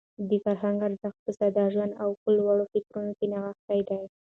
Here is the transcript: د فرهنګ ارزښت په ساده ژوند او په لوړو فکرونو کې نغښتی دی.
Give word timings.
د 0.29 0.31
فرهنګ 0.43 0.77
ارزښت 0.87 1.19
په 1.25 1.31
ساده 1.37 1.63
ژوند 1.73 1.93
او 2.03 2.09
په 2.21 2.29
لوړو 2.37 2.63
فکرونو 2.73 3.11
کې 3.17 3.25
نغښتی 3.33 3.79
دی. 3.89 4.01